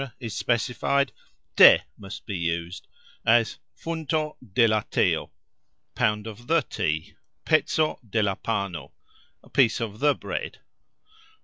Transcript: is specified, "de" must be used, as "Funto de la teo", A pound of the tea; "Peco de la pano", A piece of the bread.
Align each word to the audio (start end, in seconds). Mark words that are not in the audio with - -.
is 0.19 0.33
specified, 0.35 1.11
"de" 1.55 1.79
must 1.95 2.25
be 2.25 2.35
used, 2.35 2.87
as 3.23 3.59
"Funto 3.79 4.35
de 4.41 4.65
la 4.67 4.81
teo", 4.81 5.25
A 5.25 5.29
pound 5.93 6.25
of 6.25 6.47
the 6.47 6.63
tea; 6.63 7.13
"Peco 7.45 7.99
de 8.09 8.23
la 8.23 8.33
pano", 8.33 8.93
A 9.43 9.49
piece 9.51 9.79
of 9.79 9.99
the 9.99 10.15
bread. 10.15 10.57